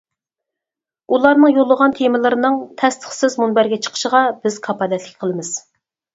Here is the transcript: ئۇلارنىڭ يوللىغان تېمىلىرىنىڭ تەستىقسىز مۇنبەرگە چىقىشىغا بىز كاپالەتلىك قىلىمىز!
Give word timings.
ئۇلارنىڭ 1.15 1.53
يوللىغان 1.57 1.93
تېمىلىرىنىڭ 1.99 2.57
تەستىقسىز 2.83 3.37
مۇنبەرگە 3.43 3.81
چىقىشىغا 3.89 4.25
بىز 4.41 4.61
كاپالەتلىك 4.67 5.23
قىلىمىز! 5.23 5.55